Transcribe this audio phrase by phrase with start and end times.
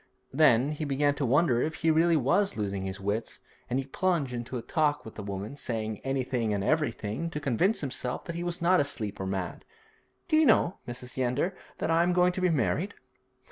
[0.33, 4.33] Then he began to wonder if he was really losing his wits, and he plunged
[4.33, 8.63] into talk with the woman, saying anything and everything to convince himself that he was
[8.63, 9.63] not asleep or mad.
[10.27, 11.17] 'Do you know, Mrs.
[11.17, 12.95] Yeander, that I am going to be married?'